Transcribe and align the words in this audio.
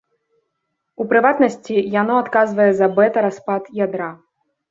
У 1.03 1.05
прыватнасці, 1.11 1.75
яно 2.01 2.15
адказвае 2.23 2.67
за 2.79 2.87
бэта-распад 2.97 3.67
ядра. 3.85 4.09